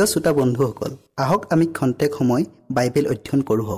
প্ৰিয় 0.00 0.12
শ্ৰোতা 0.12 0.32
বন্ধুসকল 0.32 0.92
আহক 1.22 1.42
আমি 1.52 1.66
খন্তেক 1.78 2.10
সময় 2.18 2.44
বাইবেল 2.76 3.04
অধ্যয়ন 3.12 3.40
কৰোঁ 3.48 3.68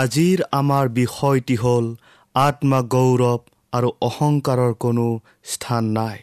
আজিৰ 0.00 0.38
আমাৰ 0.60 0.84
বিষয়টি 1.00 1.56
হ'ল 1.62 1.86
আত্মা 2.34 2.80
গৌৰৱ 2.94 3.40
আৰু 3.72 3.88
অহংকাৰৰ 4.08 4.72
কোনো 4.84 5.06
স্থান 5.52 5.84
নাই। 5.98 6.18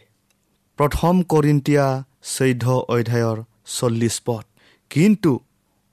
প্ৰথম 0.80 1.14
কৰিন্তীয়া 1.34 1.88
চৈধ্য 2.36 2.66
অধ্যায়ৰ 2.96 3.38
চল্লিছ 3.76 4.16
পদ। 4.26 4.46
কিন্তু 4.92 5.32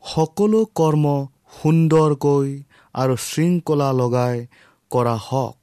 সকলো 0.04 0.60
কৰ্ম 0.80 1.04
সুন্দৰকৈ 1.58 2.48
আৰু 2.94 3.14
শৃংখলা 3.28 3.90
লগাই 3.92 4.36
কৰা 4.90 5.16
হওক। 5.28 5.56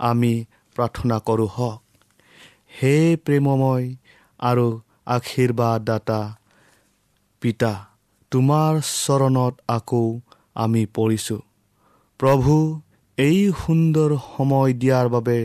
আমি 0.00 0.44
প্ৰাৰ্থনা 0.76 1.16
কৰোঁ 1.18 1.48
হওক। 1.48 1.80
হে 2.82 3.16
প্ৰেমময় 3.16 3.86
আৰু 4.40 4.66
আশীৰ্বাদদাতা 5.06 6.20
পিতা 7.42 7.72
তোমাৰ 8.32 8.72
চৰণত 8.80 9.54
আকৌ 9.68 10.20
আমি 10.54 10.82
পৰিছোঁ। 10.86 11.40
প্ৰভু 12.20 12.80
এই 13.18 13.52
সুন্দৰ 13.66 14.10
সময় 14.26 14.72
দিয়াৰ 14.72 15.06
বাবে 15.08 15.38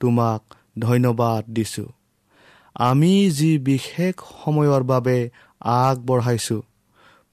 তোমাক 0.00 0.40
ধন্যবাদ 0.78 1.42
দিছোঁ। 1.48 1.88
আমি 2.76 3.30
যি 3.30 3.58
বিশেষ 3.58 4.14
সময়ৰ 4.44 4.82
বাবে 4.82 5.18
আগবঢ়াইছোঁ 5.60 6.62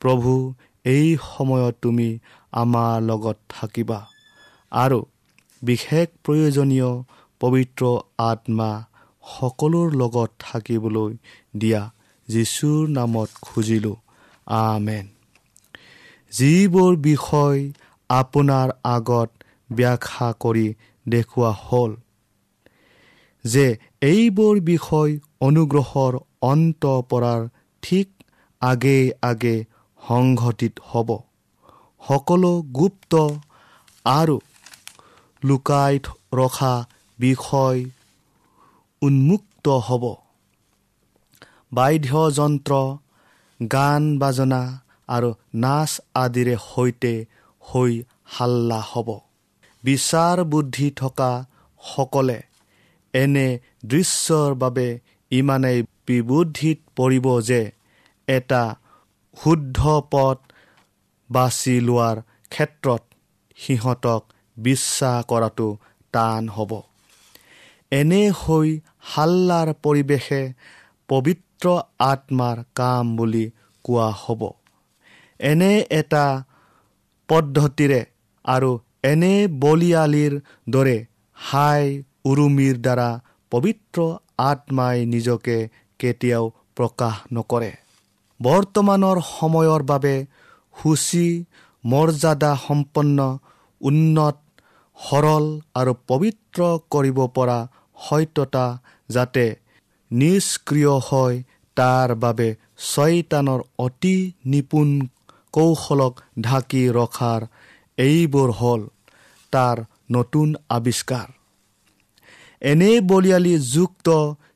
প্ৰভু 0.01 0.53
এই 0.85 1.17
সময়ত 1.21 1.75
তুমি 1.81 2.09
আমাৰ 2.53 3.01
লগত 3.01 3.37
থাকিবা। 3.49 3.99
আৰু 4.71 4.99
বিশেষ 5.65 6.07
প্ৰয়োজনীয় 6.23 6.91
পবিত্ৰ 7.41 7.83
আত্মা 8.23 8.71
সকলোৰ 9.23 9.87
লগত 9.95 10.29
থাকিবলৈ 10.39 11.11
দিয়া 11.57 11.81
যীশুৰ 12.27 12.81
নামত 12.89 13.29
খুজিলোঁ। 13.41 13.97
আমেন। 14.47 15.05
যিবোৰ 16.31 16.91
বিষয় 17.03 17.59
আপোনাৰ 18.09 18.69
আগত 18.89 19.29
ব্যাখ্যা 19.71 20.27
কৰি 20.39 20.67
দেখুওৱা 21.05 21.51
হ'ল 21.65 21.91
যে 23.45 23.65
এইবোৰ 24.01 24.55
বিষয় 24.71 25.11
অনুগ্ৰহৰ 25.41 26.13
অন্ত 26.41 26.83
পৰাৰ 27.09 27.41
ঠিক 27.83 28.07
আগে 28.61 28.97
আগে 29.21 29.55
সংঘটিত 30.01 30.73
হ'ব। 30.89 31.09
সকলো 32.03 32.51
গুপ্ত 32.75 33.13
আৰু 34.05 34.35
লুকাই 35.43 35.93
ৰখা 36.33 36.73
বিষয় 37.19 37.79
উন্মুক্ত 39.01 39.65
হ'ব। 39.87 40.03
বাদ্যযন্ত্ৰ 41.71 42.73
গান 43.59 44.03
বাজনা 44.17 44.61
আৰু 45.07 45.29
নাচ 45.55 45.91
আদিৰে 46.15 46.55
সৈতে 46.63 47.13
হৈ 47.63 47.91
হাল্লা 48.25 48.79
হ'ব। 48.91 49.09
বিচাৰ 49.83 50.37
বুদ্ধি 50.43 50.87
থকা 50.91 51.31
সকলে 51.81 52.39
এনে 53.13 53.47
দৃশ্যৰ 53.85 54.51
বাবে 54.53 54.87
ইমানেই 55.31 55.79
বিবুদ্ধিত 56.07 56.77
পৰিব 56.95 57.25
যে 57.41 57.61
এটা 58.27 58.63
শুদ্ধ 59.37 59.79
পথ 60.11 60.37
বাছি 61.29 61.75
লোৱাৰ 61.79 62.17
ক্ষেত্ৰত 62.49 63.01
সিহঁতক 63.57 64.21
বিশ্বাস 64.57 65.25
কৰাটো 65.25 65.67
টান 66.13 66.49
হ'ব। 66.49 66.71
এনে 67.91 68.21
হৈ 68.31 68.69
হাল্লাৰ 69.01 69.73
পৰিৱেশে 69.83 70.41
পবিত্ৰ 71.09 71.65
আত্মাৰ 71.99 72.57
কাম 72.75 73.15
বুলি 73.17 73.45
কোৱা 73.85 74.09
হ'ব। 74.11 74.41
এনে 75.39 75.71
এটা 75.89 76.25
পদ্ধতিৰে 77.29 78.01
আৰু 78.45 78.71
এনে 79.03 79.33
বলিয়ালিৰ 79.47 80.33
দৰে 80.69 80.97
হাই 81.37 82.03
উৰুমিৰ 82.25 82.75
দ্বাৰা 82.77 83.09
পবিত্ৰ 83.51 83.99
আত্মাই 84.37 85.05
নিজকে 85.05 85.57
কেতিয়াও 85.99 86.45
প্ৰকাশ 86.75 87.15
নকৰে। 87.33 87.71
বৰ্তমানৰ 88.39 89.17
সময়ৰ 89.21 89.81
বাবে 89.83 90.15
সূচী 90.75 91.27
মৰ্যাদা 91.83 92.51
সম্পন্ন 92.67 93.37
উন্নত 93.81 94.35
সৰল 94.97 95.45
আৰু 95.75 95.93
পবিত্ৰ 96.07 96.61
কৰিব 96.89 97.17
পৰা 97.27 97.59
সত্যতা 98.01 98.65
যাতে 99.09 99.45
নিষ্ক্ৰিয় 100.11 100.93
হয় 101.07 101.43
তাৰ 101.77 102.15
বাবে 102.15 102.47
ছয়তানৰ 102.89 103.61
অতি 103.77 104.17
নিপুণ 104.45 104.89
কৌশলক 105.53 106.13
ঢাকি 106.41 106.83
ৰখাৰ 106.89 107.41
এইবোৰ 107.97 108.49
হ'ল 108.51 108.81
তাৰ 109.53 109.77
নতুন 110.11 110.55
আৱিষ্কাৰ। 110.69 111.27
এনে 112.61 112.91
বলিয়ালি 113.01 113.53
যুক্ত 113.73 114.07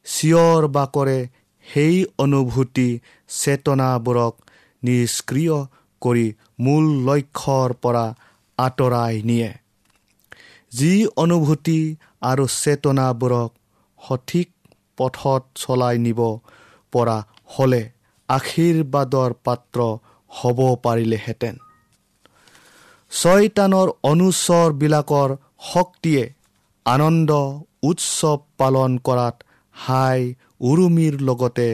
চিঞৰ 0.06 0.68
বাকৰে 0.68 1.20
সেই 1.66 1.96
অনুভূতি 2.18 2.90
চেতনাবোৰক 3.30 4.34
নিষ্ক্ৰিয় 4.84 5.58
কৰি 6.02 6.28
মূল 6.60 6.86
লক্ষ্যৰ 7.08 7.70
পৰা 7.82 8.06
আঁতৰাই 8.58 9.16
নিয়ে। 9.24 9.52
যি 10.72 10.94
অনুভূতি 11.16 11.80
আৰু 12.22 12.46
চেতনাবোৰক 12.48 13.50
সঠিক 14.00 14.50
পথত 14.98 15.44
চলাই 15.56 15.98
নিব 15.98 16.20
পৰা 16.94 17.18
হ'লে 17.48 17.84
আশীৰ্বাদৰ 18.30 19.32
পাত্ৰ 19.46 19.80
হ'ব 20.32 20.60
পাৰিলেহেঁতেন। 20.84 21.56
ছয়তানৰ 23.12 23.88
অনুচৰবিলাকৰ 24.04 25.30
শক্তিয়ে 25.74 26.24
আনন্দ 26.86 27.32
উৎসৱ 27.84 28.40
পালন 28.58 28.92
কৰাত 28.98 29.36
হাই 29.76 30.20
উৰুমিৰ 30.62 31.16
লগতে 31.22 31.70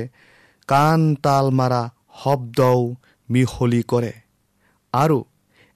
কাণ 0.70 1.00
তাল 1.16 1.46
মাৰা 1.52 1.82
শব্দও 2.24 2.82
মিহলি 3.30 3.82
কৰে। 3.84 4.14
আৰু 4.94 5.18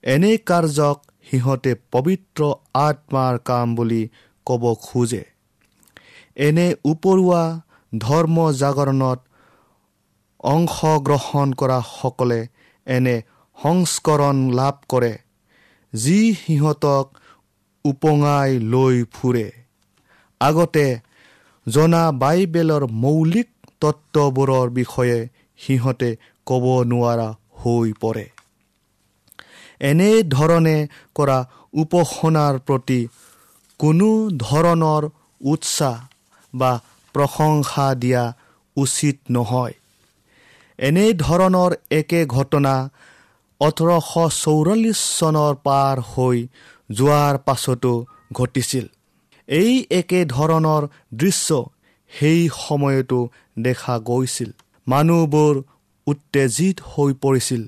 এনে 0.04 0.34
কাৰ্যক 0.50 0.98
সিহঁতে 1.32 1.72
পবিত্ৰ 1.92 2.42
আত্মাৰ 2.80 3.40
কাম 3.46 3.76
বুলি 3.76 4.02
ক'ব 4.48 4.64
খোজে। 4.82 5.24
এনে 6.36 6.68
উপৰুৱা 6.84 7.44
ধৰ্ম 7.92 8.38
জাগৰণত 8.52 9.20
অংশগ্ৰহণ 10.44 11.54
কৰা 11.54 11.80
সকলে 11.92 12.40
এনে 12.88 13.16
সংস্কৰণ 13.58 14.38
লাভ 14.52 14.76
কৰে 14.90 15.14
যি 15.94 16.20
সিহঁতক 16.34 17.06
উপঙাই 17.86 18.60
লৈ 18.60 19.04
ফুৰে। 19.14 19.48
আগতে 20.42 20.86
জনা 21.68 22.04
বাইবেলৰ 22.12 22.84
মৌলিক 23.04 23.50
তত্ত্ববোৰৰ 23.82 24.70
বিষয়ে 24.70 25.28
সিহঁতে 25.58 26.10
ক'ব 26.48 26.66
নোৱাৰা 26.84 27.30
হৈ 27.62 27.94
পৰে। 28.02 28.26
এনেধৰণে 29.82 30.78
কৰা 31.16 31.38
উপাসনাৰ 31.74 32.60
প্ৰতি 32.60 33.08
কোনো 33.80 34.10
ধৰণৰ 34.38 35.10
উৎসাহ 35.42 35.98
বা 36.54 36.72
প্ৰশংসা 37.16 37.88
দিয়া 37.96 38.24
উচিত 38.78 39.18
নহয়। 39.30 39.74
এনেধৰণৰ 40.80 41.72
একে 41.92 42.26
ঘটনা 42.26 42.74
ওঠৰশ 43.62 44.12
চৌৰাল্লিছ 44.44 45.00
চনৰ 45.20 45.54
পাৰ 45.64 45.96
হৈ 46.12 46.38
যোৱাৰ 46.92 47.38
পাছতো 47.38 47.94
ঘটিছিল। 48.34 48.86
এই 49.48 49.74
একে 49.92 50.26
ধৰণৰ 50.26 50.88
দৃশ্য 51.14 51.66
সেই 52.12 52.50
সময়তো 52.54 53.20
দেখা 53.60 53.96
গৈছিল। 54.00 54.50
মানুহবোৰ 54.88 55.64
উত্তেজিত 56.08 56.78
হৈ 56.82 57.12
পৰিছিল 57.14 57.64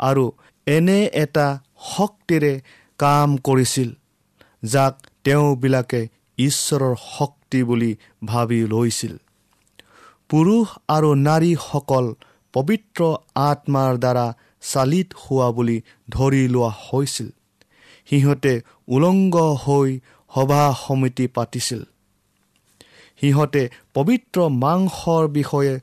আৰু 0.00 0.24
এনে 0.66 0.98
এটা 1.14 1.46
শক্তিৰে 1.88 2.52
কাম 2.98 3.36
কৰিছিল 3.38 3.90
যাক 4.64 4.94
তেওঁবিলাকে 5.24 6.00
ঈশ্বৰৰ 6.38 6.94
শক্তি 7.16 7.60
বুলি 7.62 7.90
ভাবি 8.24 8.60
লৈছিল। 8.66 9.14
পুৰুষ 10.30 10.66
আৰু 10.88 11.10
নাৰীসকল 11.18 12.06
পবিত্ৰ 12.54 13.00
আত্মাৰ 13.42 13.92
দ্বাৰা 13.98 14.26
চালিত 14.62 15.08
হোৱা 15.14 15.48
বুলি 15.50 15.76
ধৰি 16.10 16.42
লোৱা 16.48 16.70
হৈছিল। 16.84 17.28
সিহঁতে 18.08 18.54
উলংগ 18.88 19.36
হৈ 19.64 19.90
সভা 20.32 20.62
সমিতি 20.86 21.26
পাতিছিল। 21.26 21.82
সিহঁতে 23.20 23.62
পবিত্ৰ 23.94 24.38
মাংসৰ 24.56 25.22
বিষয়ে 25.28 25.74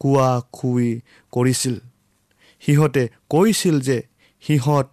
কোৱা 0.00 0.30
খুৱি 0.52 0.90
কৰিছিল। 1.32 1.76
সিহঁতে 2.62 3.02
কৈছিল 3.28 3.76
যে 3.80 3.98
সিহঁত 4.42 4.86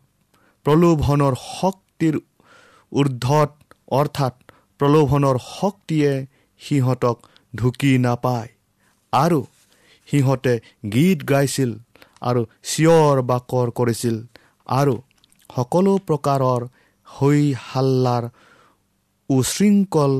প্ৰলোভনৰ 0.66 1.34
শক্তিৰ 1.42 2.16
ঊৰ্ধত 2.92 3.52
অৰ্থাৎ 3.92 4.34
প্ৰলোভনৰ 4.80 5.38
শক্তিয়ে 5.50 6.12
সিহঁতক 6.62 7.18
ঢুকি 7.54 7.92
নাপায়। 7.98 8.50
আৰু 9.14 9.40
সিহঁতে 10.08 10.54
গীত 10.94 11.20
গাইছিল 11.32 11.72
আৰু 12.22 12.42
চিঞৰ 12.72 13.22
বাকৰ 13.32 13.68
কৰিছিল 13.80 14.16
আৰু 14.68 14.96
সকলো 15.50 15.94
প্ৰকাৰৰ 16.08 16.62
হৈ 17.08 17.42
হাল্লাৰ 17.68 18.24
উশৃংখল 19.30 20.14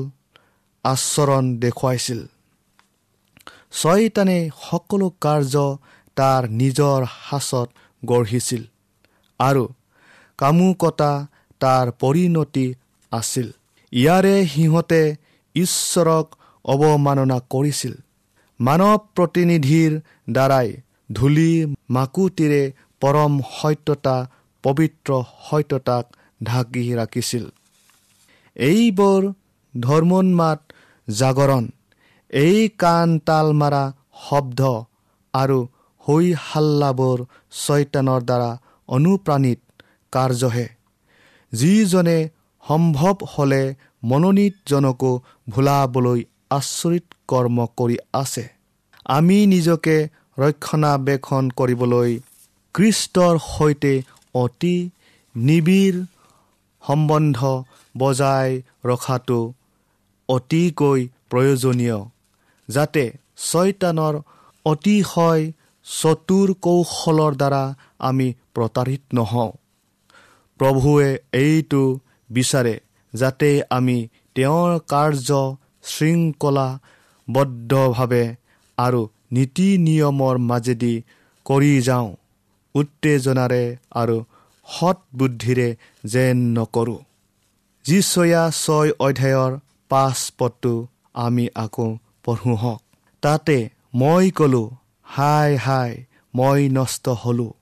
আচৰণ 0.84 1.44
দেখুৱাইছিল। 1.58 2.20
ছয়তানে 3.72 4.38
সকলো 4.62 5.06
কাৰ্য 5.20 5.54
তাৰ 6.16 6.42
নিজৰ 6.60 7.00
সাঁচত 7.24 7.68
গঢ়িছিল। 8.02 8.62
আৰু 9.40 9.64
কামুকতা 10.38 11.12
তাৰ 11.60 11.86
পৰিণতি 12.00 12.66
আছিল। 13.12 13.46
ইয়াৰে 13.92 14.34
সিহঁতে 14.46 15.02
ঈশ্বৰক 15.54 16.26
অৱমাননা 16.64 17.38
কৰিছিল। 17.50 17.94
মানৱ 18.60 18.96
প্ৰতিনিধিৰ 19.16 19.92
দ্বাৰাই 20.30 20.68
ধূলি 21.12 21.52
মাকুটিৰে 21.90 22.62
পৰম 23.02 23.32
সত্যতা 23.52 24.16
পবিত্ৰ 24.64 25.10
সত্যতাক 25.48 26.04
ঢাকি 26.44 26.82
ৰাখিছিল। 26.94 27.44
এইবোৰ 28.56 29.22
ধৰ্মোন্মাত 29.74 30.60
জাগৰণ 31.08 31.64
এই 32.30 32.68
কাণ 32.78 33.18
তাল 33.18 33.46
মাৰা 33.52 33.84
শব্দ 34.28 34.60
আৰু 35.34 35.58
হৈ 36.06 36.26
হাল্লাবোৰ 36.40 37.18
ছয়তানৰ 37.60 38.20
দ্বাৰা 38.22 38.50
অনুপ্ৰাণিত 38.88 39.60
কাৰ্যহে। 40.12 40.66
যিজনে 41.52 42.18
সম্ভৱ 42.68 43.16
হ'লে 43.26 43.74
মনোনীতজনকো 44.02 45.12
ভোলাবলৈ 45.48 46.20
আচৰিত 46.50 47.04
কৰ্ম 47.28 47.66
কৰি 47.76 47.96
আছে। 48.12 48.44
আমি 49.04 49.38
নিজকে 49.46 49.96
ৰক্ষণাবেক্ষণ 50.38 51.44
কৰিবলৈ 51.50 52.10
কৃষ্টৰ 52.74 53.34
সৈতে 53.38 53.94
অতি 54.34 54.76
নিবিড় 55.34 55.98
সম্বন্ধ 56.84 57.38
বজাই 57.98 58.62
ৰখাটো 58.84 59.40
অতিকৈ 60.28 61.00
প্ৰয়োজনীয় 61.30 61.98
যাতে 62.68 63.04
ছয়তানৰ 63.50 64.14
অতিশয় 64.66 65.52
চতুৰ 65.86 66.54
কৌশলৰ 66.62 67.34
দ্বাৰা 67.34 67.74
আমি 67.98 68.34
প্ৰতাৰিত 68.54 69.02
নহওঁ। 69.14 69.52
প্ৰভুৱে 70.60 71.18
এইটো 71.32 72.00
বিচাৰে 72.30 72.80
যাতে 73.14 73.62
আমি 73.70 74.08
তেওঁৰ 74.34 74.78
কাৰ্য 74.88 75.56
শৃংখলাবদ্ধভাৱে 75.84 78.36
আৰু 78.78 79.08
নীতি 79.32 79.78
নিয়মৰ 79.78 80.38
মাজেদি 80.38 81.02
কৰি 81.46 81.82
যাওঁ 81.82 82.16
উত্তেজনাৰে 82.74 83.76
আৰু 83.92 84.24
সৎ 84.66 84.98
বুদ্ধিৰে 85.16 85.76
যেন 86.04 86.58
নকৰোঁ। 86.58 86.98
যিচয়া 87.84 88.50
ছয় 88.62 88.90
অধ্যায়ৰ 89.00 89.58
পাঁচ 89.90 90.32
পদটো 90.38 90.86
আমি 91.14 91.48
আকৌ 91.54 91.96
পঢ়োঁ 92.24 92.56
হওক। 92.56 92.82
তাতে 93.22 93.68
মই 93.94 94.30
ক'লো 94.30 94.70
হাই 95.06 95.50
হাই 95.56 95.92
মই 96.34 96.60
নষ্ট 96.68 97.04
হ'লোঁ। 97.22 97.52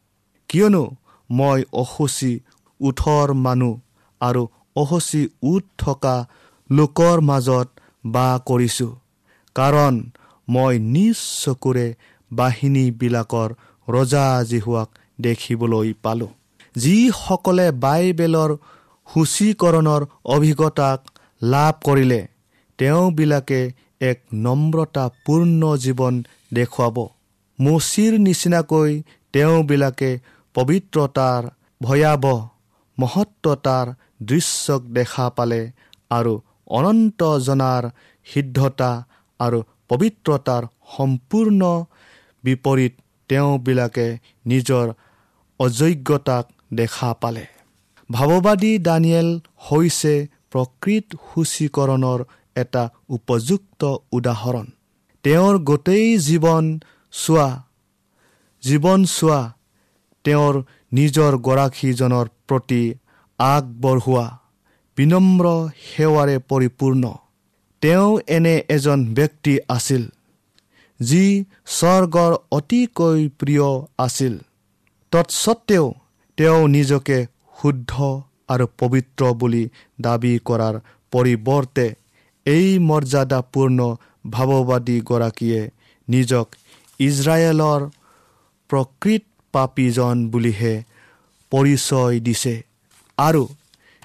কিয়নো 0.50 0.84
মই 1.30 1.60
অসুচী 1.82 2.32
ওঠৰ 2.80 3.28
মানুহ 3.46 3.74
আৰু 4.20 4.42
অসুচী 4.76 5.22
উঠ 5.42 5.64
থকা 5.78 6.16
লোকৰ 6.70 7.16
মাজত 7.20 7.68
বাস 8.04 8.34
কৰিছোঁ। 8.48 8.92
কাৰণ 9.56 9.94
মই 10.48 10.74
নিজ 10.94 11.18
চকুৰে 11.42 11.86
বাহিনীবিলাকৰ 12.30 13.50
ৰজা 13.88 14.26
জিহুৱাক 14.44 14.88
দেখিবলৈ 15.18 15.88
পালোঁ। 16.02 16.32
যিসকলে 16.76 17.66
বাইবেলৰ 17.84 18.50
সূচীকৰণৰ 19.08 20.02
অভিজ্ঞতাক 20.34 20.98
লাভ 21.42 21.74
কৰিলে 21.86 22.20
তেওঁবিলাকে 22.78 23.60
এক 24.10 24.18
নম্ৰতাপূৰ্ণ 24.44 25.62
জীৱন 25.84 26.14
দেখুৱাব। 26.52 26.96
মচিৰ 27.58 28.12
নিচিনাকৈ 28.18 29.02
তেওঁবিলাকে 29.32 30.10
পবিত্ৰতাৰ 30.54 31.42
ভয়াৱহ 31.82 32.38
মহত্বতাৰ 32.98 33.86
দৃশ্যক 34.22 34.82
দেখা 34.82 35.26
পালে 35.30 35.62
আৰু 36.10 36.32
অনন্ত 36.70 37.20
জনাৰ 37.38 37.82
সিদ্ধতা 38.26 38.90
আৰু 39.40 39.58
পবিত্ৰতাৰ 39.88 40.62
সম্পূৰ্ণ 40.96 41.60
বিপৰীত 42.44 42.92
তেওঁবিলাকে 43.28 44.06
নিজৰ 44.46 44.86
অযোগ্যতাক 45.60 46.44
দেখা 46.74 47.10
পালে। 47.14 47.44
ভাৱবাদী 48.10 48.72
দানিয়েল 48.78 49.28
হৈছে 49.70 50.14
প্ৰকৃত 50.52 51.06
সূচীকৰণৰ 51.28 52.20
এটা 52.56 52.82
উপযুক্ত 53.08 53.82
উদাহৰণ। 54.12 54.66
তেওঁৰ 55.24 55.54
গোটেই 55.58 56.18
জীৱন 56.18 56.64
চোৱা। 57.14 57.48
জীৱন 58.62 59.00
চোৱা 59.14 59.40
তেওঁৰ 60.24 60.54
নিজৰ 60.92 61.32
গৰাকীজনৰ 61.46 62.26
প্ৰতি 62.48 62.82
আগবঢ়োৱা 63.38 64.26
বিনম্ৰ 64.98 65.46
সেৱাৰে 65.84 66.36
পৰিপূৰ্ণ। 66.50 67.04
তেওঁ 67.82 68.10
এনে 68.28 68.54
এজন 68.76 68.98
ব্যক্তি 69.14 69.54
আছিল 69.68 70.02
যি 71.00 71.24
স্বৰ্গৰ 71.76 72.32
অতিকৈ 72.58 73.20
প্ৰিয় 73.40 73.68
আছিল। 73.98 74.34
তৎসত্বেও 75.12 75.86
তেওঁ 76.38 76.60
নিজকে 76.68 77.18
শুদ্ধ 77.58 77.92
আৰু 78.48 78.66
পবিত্ৰ 78.80 79.22
বুলি 79.40 79.64
দাবী 80.00 80.34
কৰাৰ 80.48 80.74
পৰিৱৰ্তে 81.12 81.86
এই 82.46 82.66
মৰ্যাদাপূৰ্ণ 82.88 83.78
ভাৱবাদীগৰাকীয়ে 84.30 85.60
নিজক 86.08 86.46
ইজৰাইলৰ 87.00 87.80
প্ৰকৃত 88.70 89.24
পাপীজন 89.54 90.16
বুলিহে 90.30 90.74
পৰিচয় 91.52 92.20
দিছে 92.20 92.54
আৰু 93.18 93.42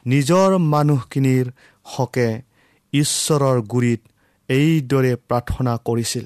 নিজৰ 0.05 0.49
মানুহখিনিৰ 0.73 1.45
হকে 1.85 2.29
ঈশ্বৰৰ 2.93 3.57
গুৰিত 3.71 4.01
এইদৰে 4.49 5.13
প্ৰাৰ্থনা 5.27 5.73
কৰিছিল। 5.85 6.25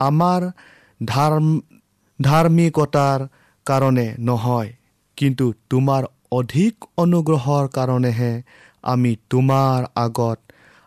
আমাৰ 0.00 0.40
ধাৰ্ম 1.00 1.46
ধাৰ্মিকতাৰ 2.18 3.20
কাৰণে 3.66 4.06
নহয় 4.18 4.70
কিন্তু 5.18 5.46
তোমাৰ 5.70 6.02
অধিক 6.32 6.74
অনুগ্ৰহৰ 6.96 7.64
কাৰণেহে 7.68 8.32
আমি 8.84 9.12
তোমাৰ 9.30 9.78
আগত 9.96 10.38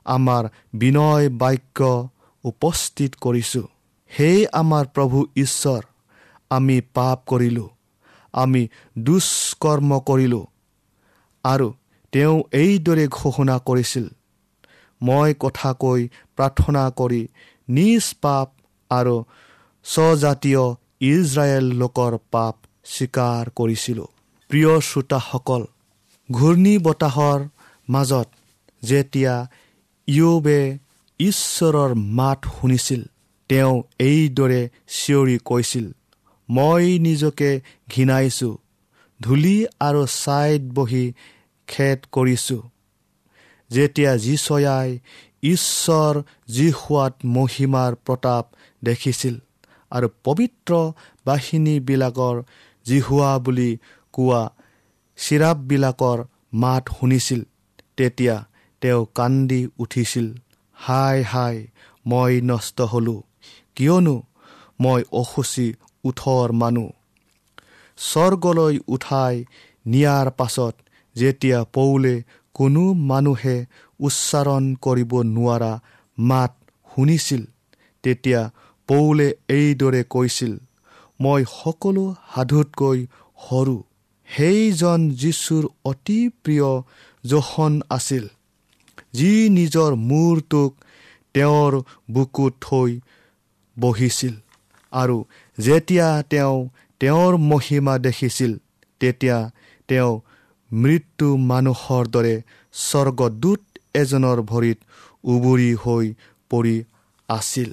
আমাৰ 0.06 0.44
বিনয় 0.74 1.30
বাক্য 1.42 1.80
উপস্থিত 2.44 3.12
কৰিছোঁ। 3.22 3.68
সেই 4.12 4.40
আমাৰ 4.52 4.86
প্ৰভু 4.96 5.18
ঈশ্বৰ 5.38 5.82
আমি 6.52 6.78
পাপ 6.94 7.18
কৰিলোঁ 7.28 7.70
আমি 8.34 8.62
দুষ্কৰ্ম 9.00 10.00
কৰিলোঁ 10.00 10.46
আৰু 11.44 11.68
তেওঁ 12.14 12.38
এইদৰে 12.54 13.06
ঘোষণা 13.08 13.56
কৰিছিল 13.68 14.06
মই 15.02 15.30
কথা 15.40 15.72
কৈ 15.74 16.02
প্ৰাৰ্থনা 16.38 16.84
কৰি 17.00 17.22
নিজ 17.70 18.06
পাপ 18.24 18.48
আৰু 18.92 19.16
স্বজাতীয় 19.86 20.64
ইজৰাইল 21.02 21.66
লোকৰ 21.82 22.14
পাপ 22.32 22.56
স্বীকাৰ 22.86 23.44
কৰিছিলোঁ। 23.56 24.10
প্ৰিয় 24.50 24.74
শ্ৰোতাসকল 24.80 25.64
ঘূৰ্ণী 26.30 26.76
বতাহৰ 26.78 27.40
মাজত 27.90 28.28
যেতিয়া 28.84 29.36
ইয়োবে 30.08 30.60
ঈশ্বৰৰ 31.20 31.92
মাত 32.20 32.40
শুনিছিল 32.56 33.02
তেওঁ 33.50 33.76
এইদৰে 34.00 34.62
চিঞৰি 34.96 35.38
কৈছিল 35.46 35.86
মই 36.50 36.86
নিজকে 37.00 37.52
ঘৃণাইছোঁ 37.92 38.54
ধূলি 39.20 39.58
আৰু 39.80 40.02
ছাইত 40.16 40.62
বহি 40.74 41.06
খেদ 41.68 42.00
কৰিছোঁ। 42.12 42.62
যেতিয়া 43.72 44.12
যিচয়াই 44.18 44.90
ঈশ্বৰ 45.44 46.14
যি 46.48 46.68
সোৱাদ 46.72 47.14
মহিমাৰ 47.36 47.92
প্ৰতাপ 48.06 48.46
দেখিছিল 48.84 49.36
আৰু 49.92 50.08
পবিত্ৰ 50.24 50.72
বাহিনীবিলাকৰ 51.26 52.36
জিহুৱা 52.86 53.32
বুলি 53.46 53.72
কোৱা 54.14 54.42
চিৰাপবিলাকৰ 55.18 56.20
মাত 56.54 56.84
শুনিছিল 57.00 57.42
তেতিয়া 57.98 58.36
তেওঁ 58.82 59.02
কান্দি 59.16 59.62
উঠিছিল 59.80 60.28
হাই 60.78 61.18
হাই 61.24 61.56
মই 62.06 62.34
নষ্ট 62.42 62.78
হ'লোঁ। 62.82 63.22
কিয়নো 63.80 64.16
মই 64.84 65.02
অসুচী 65.20 65.68
ওঠৰ 66.04 66.48
মানুহ। 66.62 66.88
স্বৰ্গলৈ 67.98 68.76
উঠাই 68.88 69.36
নিয়াৰ 69.86 70.28
পাছত 70.40 70.76
যেতিয়া 71.16 71.60
পৌলে 71.76 72.16
কোনো 72.56 72.84
মানুহে 73.12 73.58
উচ্চাৰণ 74.00 74.64
কৰিব 74.86 75.12
নোৱাৰা 75.36 75.72
মাত 76.18 76.52
শুনিছিল 76.90 77.44
তেতিয়া 78.04 78.42
পৌলে 78.90 79.28
এইদৰে 79.50 80.02
কৈছিল 80.14 80.54
মই 81.20 81.42
সকলো 81.52 82.04
সাধুতকৈ 82.34 83.00
সৰু। 83.40 83.78
সেইজন 84.28 85.00
যীশুৰ 85.22 85.64
অতি 85.92 86.20
প্ৰিয় 86.44 86.70
জোখন 87.24 87.74
আছিল 87.90 88.26
যি 89.14 89.32
নিজৰ 89.50 89.92
মূৰটোক 90.10 90.72
তেওঁৰ 91.36 91.74
বুকুত 92.12 92.54
থৈ 92.66 92.92
বহিছিল 93.80 94.36
আৰু 94.94 95.18
যেতিয়া 95.58 96.08
তেওঁ 96.32 96.58
তেওঁৰ 97.02 97.34
মহিমা 97.52 97.96
দেখিছিল 98.08 98.52
তেতিয়া 99.02 99.38
তেওঁ 99.90 100.12
মৃত্যু 100.72 101.28
মানুহৰ 101.52 102.04
দৰে 102.16 102.36
স্বৰ্গদূত 102.74 103.62
এজনৰ 103.94 104.40
ভৰিত 104.52 104.80
উবৰি 105.24 105.72
হৈ 105.84 106.06
পৰি 106.52 106.76
আছিল। 107.30 107.70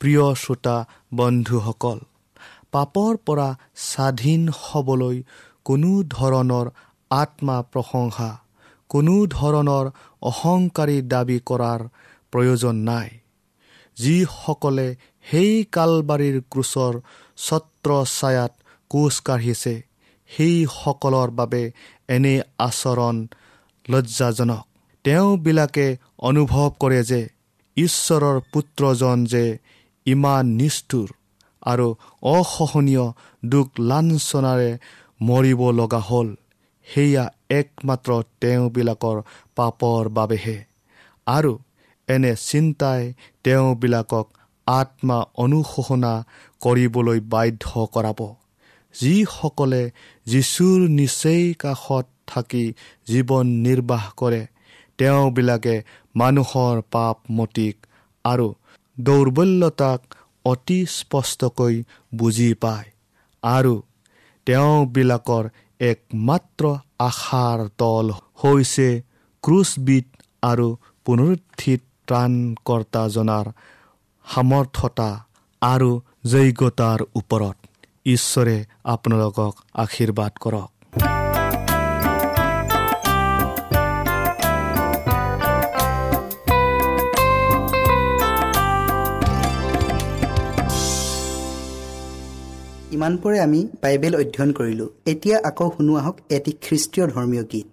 প্ৰিয় 0.00 0.24
শ্ৰোতা 0.34 0.76
বন্ধুসকল 1.14 1.98
পাপৰ 2.72 3.12
পৰা 3.26 3.48
স্বাধীন 3.82 4.42
হ'বলৈ 4.60 5.16
কোনো 5.66 5.92
ধৰণৰ 6.10 6.66
আত্মা 7.10 7.56
প্ৰশংসা 7.72 8.30
কোনো 8.90 9.14
ধৰণৰ 9.30 9.86
অহংকাৰী 10.22 10.96
দাবী 11.12 11.38
কৰাৰ 11.46 11.80
প্ৰয়োজন 12.32 12.74
নাই। 12.88 13.08
যিসকলে 13.96 14.86
সেই 15.30 15.52
কালবাৰীৰ 15.72 16.36
ক্ৰুচৰ 16.52 16.94
ছত্ৰ 17.36 17.90
ছায়াত 18.16 18.52
কোচ 18.90 19.14
কাঢ়িছে। 19.20 19.74
সেইসকলৰ 20.30 21.30
বাবে 21.30 21.62
এনে 22.08 22.34
আচৰণ 22.58 23.16
লজ্জাজনক। 23.88 24.64
তেওঁবিলাকে 25.04 25.86
অনুভৱ 26.18 26.68
কৰে 26.80 27.00
যে 27.04 27.20
ঈশ্বৰৰ 27.76 28.36
পুত্ৰজন 28.52 29.18
যে 29.24 29.44
ইমান 30.06 30.44
নিষ্ঠুৰ 30.60 31.08
আৰু 31.62 31.86
অসহনীয় 32.22 33.06
দুখ 33.44 33.68
লাঞ্চনাৰে 33.80 34.70
মৰিব 35.20 35.60
লগা 35.70 36.00
হ'ল 36.08 36.28
সেয়া 36.86 37.24
একমাত্ৰ 37.50 38.10
তেওঁবিলাকৰ 38.40 39.16
পাপৰ 39.56 40.02
বাবেহে। 40.08 40.58
আৰু 41.26 41.52
এনে 42.08 42.32
চিন্তাই 42.40 43.02
তেওঁবিলাকক 43.44 44.26
আত্মা 44.66 45.18
অনুশোচনা 45.36 46.12
কৰিবলৈ 46.60 47.20
বাধ্য 47.28 47.86
কৰাব। 47.94 48.20
যিসকলে 48.94 49.82
যীশুৰ 50.26 50.80
নিচেই 50.90 51.44
কাষত 51.58 52.06
থাকি 52.26 52.64
জীৱন 53.06 53.46
নিৰ্বাহ 53.64 54.04
কৰে 54.16 54.42
তেওঁবিলাকে 54.98 55.76
মানুহৰ 56.14 56.76
পাপ 56.90 57.16
মতিক 57.30 57.76
আৰু 58.24 58.48
দৌৰ্বল্যতাক 58.98 60.00
অতি 60.44 60.80
স্পষ্টকৈ 60.88 61.74
বুজি 62.14 62.50
পায় 62.54 62.88
আৰু 63.42 63.74
তেওঁবিলাকৰ 64.46 65.44
একমাত্ৰ 65.80 66.64
আশাৰ 67.00 67.58
তল 67.78 68.06
হৈছে 68.42 68.88
ক্ৰুচবিদ 69.44 70.06
আৰু 70.42 70.68
পুনৰুত্থিত 71.06 71.82
ত্ৰাণকৰ্তাজনাৰ 72.08 73.46
সামৰ্থতা 74.34 75.08
আৰু 75.62 75.90
যোগ্যতাৰ 76.26 77.00
ওপৰত 77.14 77.56
ঈশ্বৰে 78.06 78.56
আপোনালোকক 78.84 79.52
আশীৰ্বাদ 79.74 80.32
কৰক। 80.40 80.70
ইমানপৰে 92.96 93.38
আমি 93.40 93.60
বাইবেল 93.82 94.14
অধ্যয়ন 94.16 94.52
কৰিলোঁ। 94.52 94.88
এতিয়া 95.06 95.36
আকৌ 95.44 95.70
শুনো 95.76 95.96
আহক 95.96 96.16
এটি 96.30 96.52
খ্ৰীষ্টীয় 96.62 97.06
ধৰ্মীয় 97.06 97.44
গীত। 97.52 97.66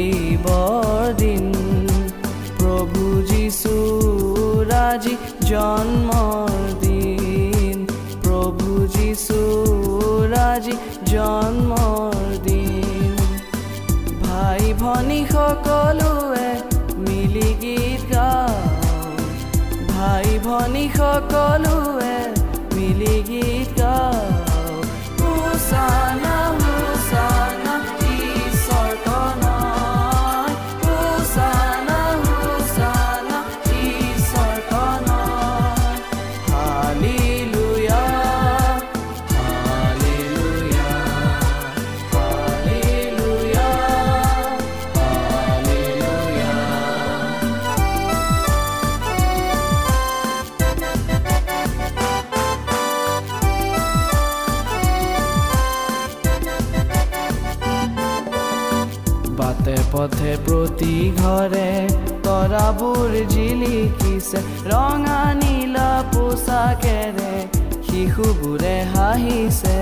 এই 0.00 0.36
বৰদিন। 0.44 1.44
প্ৰভু 2.58 3.02
যীশু 3.22 3.74
ৰাজি 4.70 5.14
জন্মৰ 5.46 6.54
দিন। 6.80 7.76
প্ৰভু 8.22 8.68
যীশু 8.96 9.38
ৰাজি 10.30 10.74
জন্মৰ 11.06 12.38
দিন। 12.42 13.16
ভাই 14.22 14.62
ভনী 14.80 15.20
সকলোৱে 15.32 16.50
মিলি 16.96 17.50
গীত 17.62 18.02
গাওঁ। 18.14 18.56
ভাই 19.88 20.28
ভনী 20.44 20.88
সকলোৱে 20.96 22.16
মিলি 22.74 23.16
গীত 23.28 23.70
গাওঁ। 23.80 24.19
বাটে 59.70 59.82
পথে 59.92 60.30
প্ৰতি 60.46 60.94
ঘৰে 61.16 61.66
তৰাবোৰ 62.24 63.12
জিলিকিছে 63.32 64.38
ৰঙা 64.66 65.18
নীলা 65.40 65.90
পোচাকেৰে 66.10 67.34
শিশুবোৰে 67.86 68.74
হাঁহিছে 68.94 69.78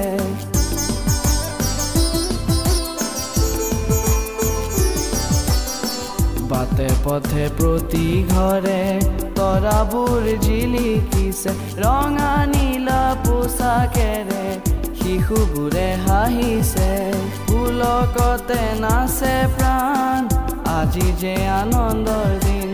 বাটে 6.50 6.88
পথে 7.04 7.44
প্ৰতি 7.56 8.06
ঘৰে 8.28 8.82
তৰাবোৰ 9.38 10.24
জিলিকিছে 10.44 11.50
ৰঙা 11.80 12.34
নীলা 12.52 13.02
পোচাকেৰে 13.24 14.44
শিশুবোৰে 15.08 15.88
হাঁহিছে 16.06 16.90
পুলকতে 17.46 18.60
নাচে 18.82 19.36
প্ৰাণ। 19.56 20.20
আজি 20.78 21.08
যে 21.20 21.34
আনন্দৰ 21.60 22.30
দিন 22.44 22.70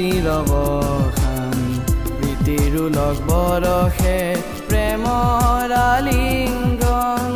ক্লান্তিৰ 0.00 0.26
অৱসান 0.32 1.56
প্ৰীতিৰ 2.10 2.74
লগ 2.92 3.16
বৰষে 3.26 4.20
প্ৰেমৰ 4.68 5.72
আলিংগন 5.78 7.34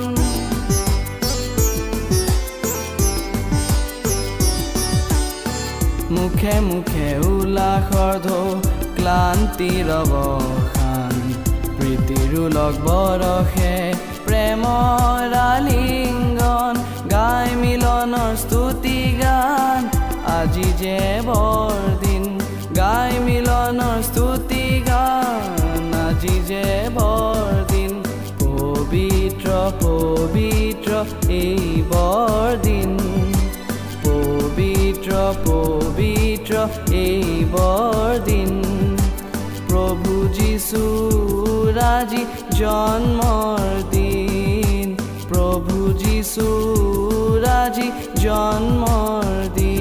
মুখে 6.14 6.54
মুখে 6.68 7.08
উল্লাসৰ 7.26 8.14
ঢৌ 8.24 8.40
ক্লান্তিৰ 8.96 9.92
অৱসান 9.98 11.14
প্ৰীতিৰ 11.76 12.32
লগ 12.56 12.80
বৰষে 12.86 13.74
প্ৰেমৰ 14.24 15.36
আলিংগন 15.42 16.74
গাই 17.12 17.48
মিলনৰ 17.62 18.32
স্তুতি 18.44 18.98
গান 19.20 19.82
আজি 20.34 20.68
যে 20.80 20.98
বৰদিন 21.26 22.03
গাই 22.78 23.12
মিলনৰ 23.26 23.98
স্তুতি 24.08 24.64
গান 24.88 25.92
আজি 26.06 26.36
যে 26.50 26.66
বৰদিন 26.96 27.92
পবিত্ৰ 28.40 29.48
পবিত্ৰ 29.82 30.90
এই 31.42 31.64
বৰদিন 31.92 32.90
পবিত্ৰ 34.04 35.10
পবিত্ৰ 35.46 36.54
এই 37.04 37.22
বৰদিন 37.54 38.52
প্ৰভু 39.68 40.12
যীশুৰ 40.36 41.74
আজি 41.96 42.22
জন্মৰ 42.60 43.64
দিন। 43.94 44.88
প্ৰভু 45.30 45.76
যীশুৰ 46.02 47.42
আজি 47.60 47.88
জন্মৰ 48.24 49.30
দিন। 49.54 49.73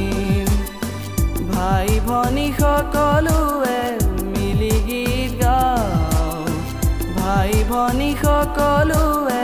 ভাই 1.64 1.92
ভনী 2.08 2.48
সকলোৱে 2.60 3.82
মিলি 4.32 4.76
গীত 4.88 5.32
গাওঁ। 5.42 6.46
ভাই 7.18 7.54
ভনী 7.70 8.12
সকলোৱে 8.24 9.43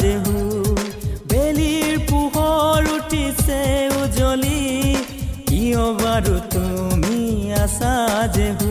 যেহু 0.00 0.36
বেলিৰ 1.30 1.94
পোহৰ 2.10 2.82
উঠিছে 2.96 3.60
উজ্বলি 4.02 4.60
কিয় 5.48 5.82
বাৰু 6.02 6.34
তুমি 6.54 7.18
আছা 7.62 7.94
যেহু 8.36 8.70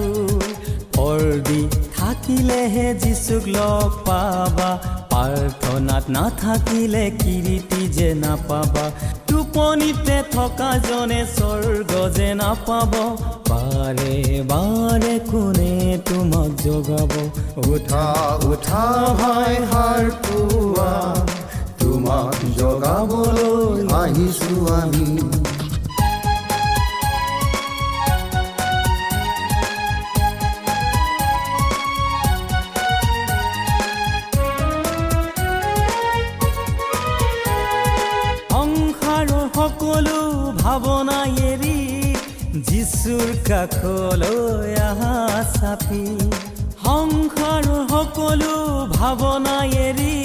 অৰ্দি 0.98 1.62
থাকিলেহে 1.98 2.88
যিচুক 2.94 3.44
লগ 3.48 3.90
পাবা। 4.08 4.70
প্ৰাৰ্থনাত 5.12 6.04
নাথাকিলে 6.10 7.06
কিৰিটি 7.20 7.82
যে 7.88 8.10
নাপাবা। 8.14 8.86
টোপনিতে 9.28 10.18
থকা 10.32 10.72
জনে 10.90 11.22
স্বৰ্গ 11.38 11.92
যে 12.18 12.30
নাপাব। 12.34 12.92
বাৰে 13.68 14.42
বাৰে 14.50 15.14
কোনে 15.28 15.72
তোমাক 16.06 16.52
জগাব 16.64 17.12
উঠা 17.68 18.06
উঠা 18.48 18.84
ভাই 19.20 19.56
হাৰ 19.72 20.06
পুৱা 20.22 20.92
তোমাক 21.80 22.38
জগাবলৈ 22.60 23.84
আহিছো 23.98 24.54
আমি 24.76 25.08
যিচুৰ 42.88 43.30
কাষলৈ 43.48 44.76
আহা 44.90 45.16
চাপি 45.56 46.04
সংসাৰৰ 46.84 47.68
সকলো 47.92 48.54
ভাৱনা 48.94 49.56
এৰি 49.86 50.16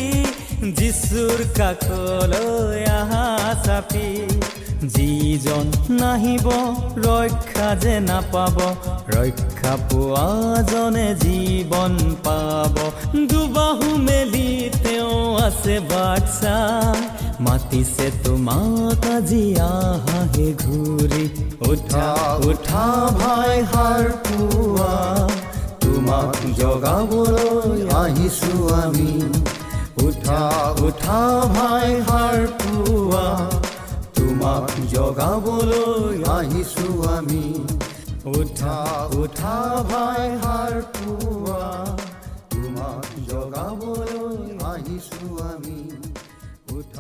যিচুৰ 0.79 1.43
কাষলৈ 1.59 2.85
আহা 2.99 3.27
চাপি 3.65 4.09
যিজন 4.95 5.67
নাহিব 6.01 6.47
ৰক্ষা 7.07 7.69
যে 7.83 7.97
নাপাব 8.09 8.57
ৰক্ষা 9.17 9.75
পোৱাজনে 9.91 11.09
জীৱন 11.23 11.95
পাব। 12.27 12.75
দুবাহু 13.31 13.89
মেলি 14.07 14.51
তেওঁ 14.83 15.19
আছে 15.47 15.77
বাটচা 15.91 16.57
মাতিছে 17.45 18.07
তোমাক 18.25 19.05
আজি 19.15 19.45
আহাহে 19.69 20.49
ঘূৰি। 20.63 21.25
উঠা 21.71 22.09
উঠা 22.49 22.85
ভাই 23.21 23.55
হাৰ 23.73 24.05
পুৱা 24.25 24.93
তোমাক 25.83 26.39
জগাবলৈ 26.61 27.81
আহিছো 28.03 28.53
আমি। 28.83 29.13
উঠা 30.07 30.43
উঠা 30.87 31.21
ভাই 31.57 31.91
হাৰ 32.09 32.39
পুৱা 32.61 33.27
তোমাক 34.17 34.71
জগাবলৈ 34.95 36.17
আহিছো 36.37 36.87
আমি। 37.17 37.45
উঠা 38.39 38.79
উঠা 39.23 39.57
ভাই 39.91 40.25
হাৰ 40.43 40.75
পুৱা 40.95 41.63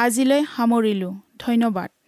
আজিলৈ 0.00 0.40
সামৰিলোঁ। 0.56 1.12
ধন্যবাদ। 1.38 1.99